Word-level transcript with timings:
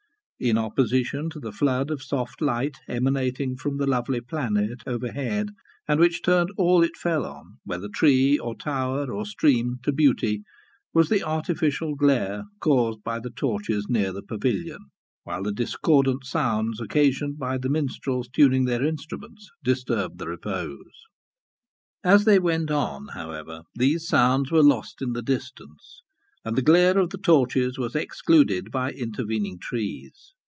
In 0.43 0.57
opposition 0.57 1.29
to 1.29 1.39
the 1.39 1.51
flood 1.51 1.91
of 1.91 2.01
soft 2.01 2.41
light 2.41 2.77
emanating 2.87 3.55
from 3.57 3.77
the 3.77 3.85
lovely 3.85 4.21
planet 4.21 4.81
overhead, 4.87 5.49
and 5.87 5.99
which 5.99 6.23
turned 6.23 6.49
all 6.57 6.81
it 6.81 6.97
fell 6.97 7.27
on, 7.27 7.59
whether 7.63 7.87
tree, 7.87 8.39
or 8.39 8.55
tower, 8.57 9.13
or 9.13 9.23
stream, 9.27 9.77
to 9.83 9.91
beauty, 9.91 10.41
was 10.95 11.09
the 11.09 11.21
artificial 11.21 11.93
glare 11.93 12.45
caused 12.59 13.03
by 13.03 13.19
the 13.19 13.29
torches 13.29 13.85
near 13.87 14.11
the 14.11 14.23
pavilion; 14.23 14.79
while 15.25 15.43
the 15.43 15.53
discordant 15.53 16.25
sounds 16.25 16.81
occasioned 16.81 17.37
by 17.37 17.59
the 17.59 17.69
minstrels 17.69 18.27
tuning 18.27 18.65
their 18.65 18.83
instruments, 18.83 19.47
disturbed 19.61 20.17
the 20.17 20.27
repose. 20.27 21.03
As 22.03 22.25
they 22.25 22.39
went 22.39 22.71
on, 22.71 23.09
however, 23.09 23.61
these 23.75 24.07
sounds 24.07 24.49
were 24.51 24.63
lost 24.63 25.03
in 25.03 25.13
the 25.13 25.21
distance, 25.21 26.01
and 26.43 26.55
the 26.55 26.61
glare 26.63 26.97
of 26.97 27.11
the 27.11 27.17
torches 27.19 27.77
was 27.77 27.93
excluded 27.95 28.71
by 28.71 28.89
intervening 28.89 29.59
trees. 29.59 30.33